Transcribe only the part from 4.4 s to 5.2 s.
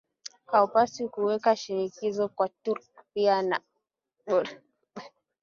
kukubaliana